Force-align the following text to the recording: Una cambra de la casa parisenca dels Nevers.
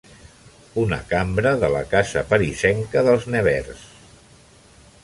Una 0.83 0.97
cambra 1.11 1.51
de 1.65 1.69
la 1.75 1.83
casa 1.93 2.25
parisenca 2.33 3.05
dels 3.11 3.31
Nevers. 3.37 3.87